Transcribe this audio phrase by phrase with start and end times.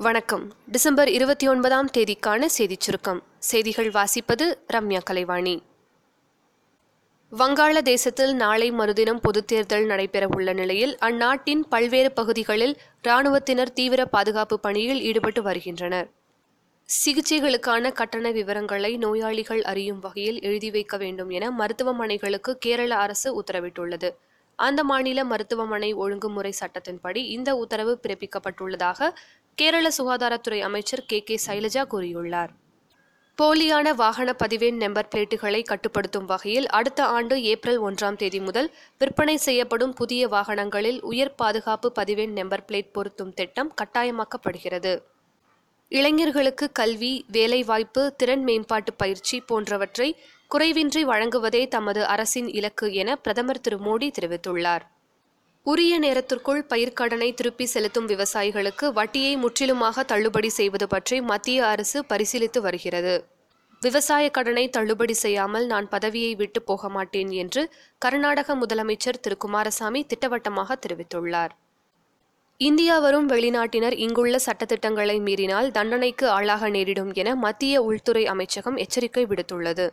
[0.00, 0.52] வணக்கம்.
[0.66, 3.22] டிசம்பர் இருபத்தி ஒன்பதாம் தேதிக்கான செய்திச் சுருக்கம்.
[3.38, 5.62] செய்திகள் வாசிப்பது ரம்யா கலைவாணி.
[7.38, 15.42] வங்காளதேசத்தில் நாளை மறுதினம் பொதுத் தேர்தல் நடைபெறவுள்ள நிலையில் அந்நாட்டின் பல்வேறு பகுதிகளில் இராணுவத்தினர் தீவிர பாதுகாப்பு பணியில் ஈடுபட்டு
[15.42, 16.10] வருகின்றனர்.
[17.06, 24.10] சிகிச்சைகளுக்கான கட்டண விவரங்களை நோயாளிகள் அறியும் வகையில் எழுதி வைக்க வேண்டும் என மருத்துவமனைகளுக்கு கேரள அரசு உத்தரவிட்டுள்ளது.
[24.58, 29.10] அந்த மாநில மருத்துவமனை ஒழுங்குமுறை சட்டத்தின்படி இந்த உத்தரவு பிறப்பிக்கப்பட்டுள்ளதாக
[29.58, 31.18] கேரள சுகாதாரத்துறை அமைச்சர் கே.
[31.22, 31.36] கே.
[31.46, 32.52] சைலஜா கூறியுள்ளார்.
[33.38, 38.68] போலியான வாகன பதிவெண் நம்பர் பிளேட்டுகளை கட்டுப்படுத்தும் வகையில் அடுத்த ஆண்டு ஏப்ரல் ஒன்றாம் தேதி முதல்
[38.98, 44.94] விற்பனை செய்யப்படும் புதிய வாகனங்களில் உயர் பாதுகாப்பு பதிவெண் நம்பர் பிளேட் பொருத்தும் திட்டம் கட்டாயமாக்கப்படுகிறது.
[45.92, 50.08] இளைஞர்களுக்கு கல்வி வேலைவாய்ப்பு திறன் மேம்பாட்டு பயிற்சி போன்றவற்றை
[50.50, 54.84] குறைவின்றி வழங்குவதே தமது அரசின் இலக்கு என பிரதமர் திரு மோடி தெரிவித்துள்ளார்.
[55.66, 63.14] உரிய நேரத்திற்குள் பயிர்க்கடனை திருப்பி செலுத்தும் விவசாயிகளுக்கு வட்டியை முற்றிலுமாக தள்ளுபடி செய்வது பற்றி மத்திய அரசு பரிசீலித்து வருகிறது.
[63.82, 67.62] விவசாய கடனை தள்ளுபடி செய்யாமல் நான் பதவியை விட்டு போக மாட்டேன் என்று
[67.98, 71.52] கர்நாடக முதலமைச்சர் திரு குமாரசாமி திட்டவட்டமாக தெரிவித்துள்ளார்.
[72.60, 79.88] இந்தியா வரும் வெளிநாட்டினர் இங்குள்ள சட்டத்திட்டங்களை மீறினால் தண்டனைக்கு ஆளாக நேரிடும் என மத்திய உள்துறை அமைச்சகம் எச்சரிக்கை விடுத்துள்ளது.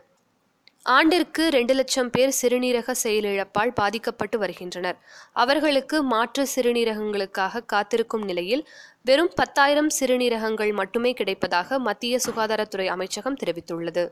[0.94, 4.98] ஆண்டிற்கு ரெண்டு லட்சம் பேர் சிறுநீரக செயலிழப்பால் பாதிக்கப்பட்டு வருகின்றனர்.
[5.32, 8.62] அவர்களுக்கு மாற்று சிறுநீரகங்களுக்காக காத்திருக்கும் நிலையில்
[9.04, 14.04] வெறும் பத்தாயிரம் சிறுநீரகங்கள் மட்டுமே கிடைப்பதாக மத்திய சுகாதாரத்துறை அமைச்சகம் தெரிவித்துள்ளது.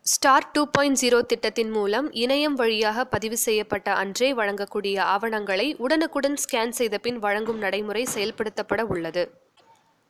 [0.00, 6.76] ஸ்டார் டூ பாயிண்ட் ஜீரோ திட்டத்தின் மூலம் இணையம் வழியாக பதிவு செய்யப்பட்ட அன்றே வழங்கக்கூடிய ஆவணங்களை உடனுக்குடன் ஸ்கேன்
[6.80, 9.24] செய்த பின் வழங்கும் நடைமுறை செயல்படுத்தப்பட உள்ளது.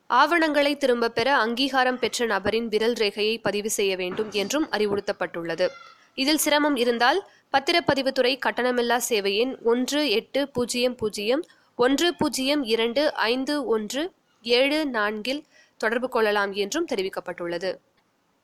[0.09, 5.67] ஆவணங்களை திரும்பப் பெற அங்கீகாரம் பெற்ற நபரின் விரல் ரேகையை பதிவு செய்ய வேண்டும் என்றும் அறிவுறுத்தப்பட்டுள்ளது.
[6.15, 7.19] இதில் சிரமம் இருந்தால்
[7.53, 11.43] பத்திரப்பதிவுத்துறை கட்டணமில்லா சேவை எண் ஒன்று எட்டு பூஜ்ஜியம் பூஜ்ஜியம்
[11.75, 15.43] ஒன்று பூஜ்ஜியம் இரண்டு ஐந்து ஒன்று ஏழு நான்கில்
[15.77, 17.71] தொடர்பு கொள்ளலாம் என்றும் தெரிவிக்கப்பட்டுள்ளது.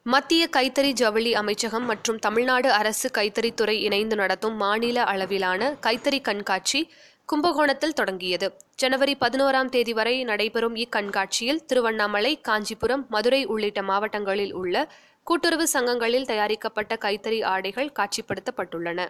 [0.03, 6.89] மத்திய கைத்தறி ஜவுளி அமைச்சகம் மற்றும் தமிழ்நாடு அரசு கைத்தறித்துறை இணைந்து நடத்தும் மாநில அளவிலான கைத்தறி கண்காட்சி
[7.29, 8.53] கும்பகோணத்தில் தொடங்கியது.
[8.75, 14.91] ஜனவரி பதினோராம் தேதி வரை நடைபெறும் இக்கண்காட்சியில் திருவண்ணாமலை காஞ்சிபுரம் மதுரை உள்ளிட்ட மாவட்டங்களில் உள்ள
[15.23, 19.07] கூட்டுறவு சங்கங்களில் தயாரிக்கப்பட்ட கைத்தறி ஆடைகள் காட்சிப்படுத்தப்பட்டுள்ளன.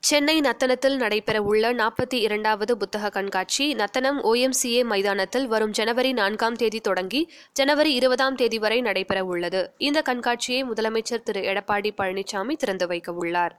[0.00, 7.32] சென்னை நத்தனத்தில் நடைபெறவுள்ள நாற்பத்தி இரண்டாவது புத்தக கண்காட்சி நத்தனம் ஓஎம்சிஏ மைதானத்தில் வரும் ஜனவரி நான்காம் தேதி தொடங்கி
[7.52, 9.66] ஜனவரி இருபதாம் தேதி வரை நடைபெறவுள்ளது.
[9.78, 11.40] இந்த கண்காட்சியை முதலமைச்சர் திரு.
[11.40, 13.56] எடப்பாடி பழனிசாமி திறந்து வைக்கவுள்ளார்.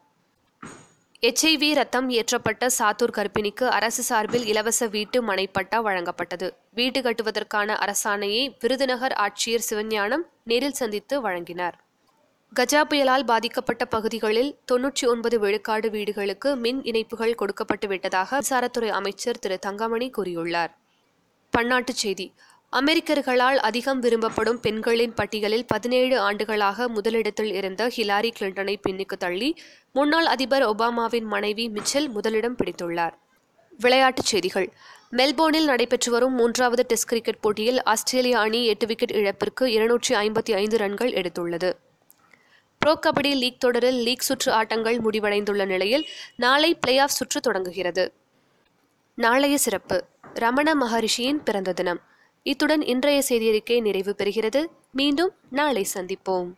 [1.28, 6.47] எச்ஐவி ரத்தம் ஏற்றப்பட்ட சாத்தூர் கர்ப்பிணிக்கு அரசு சார்பில் இலவச வீட்டு மனைப்பட்டா வழங்கப்பட்டது.
[6.74, 11.75] வீடு கட்டுவதற்கான அரசாணையை விருதுநகர் ஆட்சியர் சிவஞானம் நேரில் சந்தித்து வழங்கினார்.
[12.56, 19.59] கஜா புயலால் பாதிக்கப்பட்ட பகுதிகளில் தொன்னூற்றி ஒன்பது விழுக்காடு வீடுகளுக்கு மின் இணைப்புகள் கொடுக்கப்பட்டு விட்டதாக மின்சாரத்துறை அமைச்சர் திரு
[19.59, 20.72] தங்கமணி கூறியுள்ளார்.
[21.57, 22.34] பன்னாட்டுச் செய்தி
[22.72, 29.57] அமெரிக்கர்களால் அதிகம் விரும்பப்படும் பெண்களின் பட்டியலில் பதினேழு ஆண்டுகளாக முதலிடத்தில் இருந்த ஹிலாரி கிளின்டனை பின்னுக்கு தள்ளி
[29.94, 33.13] முன்னாள் அதிபர் ஒபாமாவின் மனைவி மிச்சல் முதலிடம் பிடித்துள்ளார்.
[33.80, 34.74] விளையாட்டுச் செய்திகள்.
[35.12, 40.78] மெல்போர்னில் நடைபெற்று வரும் மூன்றாவது டெஸ்ட் கிரிக்கெட் போட்டியில் ஆஸ்திரேலிய அணி எட்டு விக்கெட் இழப்பிற்கு இருநூற்றி ஐம்பத்தி ஐந்து
[40.78, 41.74] ரன்கள் எடுத்துள்ளது.
[42.78, 48.13] ப்ரோ கபடி லீக் தொடரில் லீக் சுற்று ஆட்டங்கள் முடிவடைந்துள்ள நிலையில் நாளை பிளே ஆஃப் சுற்று தொடங்குகிறது.
[49.16, 50.03] நாளைய சிறப்பு.
[50.34, 52.01] ரமண மகரிஷியின் பிறந்த தினம்.
[52.44, 54.66] இத்துடன் இன்றைய செய்தியறிக்கை நிறைவு பெறுகிறது.
[54.91, 56.53] மீண்டும் நாளை சந்திப்போம்.